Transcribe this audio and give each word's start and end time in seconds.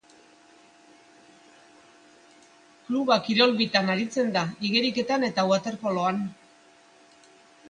Klubak 2.87 3.21
kirol 3.27 3.53
bitan 3.61 3.93
aritzen 3.95 4.33
du: 4.39 4.45
igeriketa 4.71 5.21
eta 5.29 5.45
waterpolo. 5.53 6.09